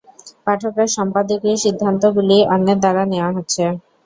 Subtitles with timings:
[0.45, 3.63] পাঠকরা সম্পাদকীয় সিদ্ধান্তগুলি অন্যের দ্বারা নেওয়া হচ্ছে।